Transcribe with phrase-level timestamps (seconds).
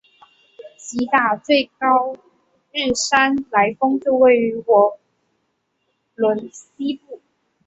[0.77, 2.15] 吉打最高
[2.95, 4.97] 山日莱峰就位于莪
[6.15, 7.21] 仑西部。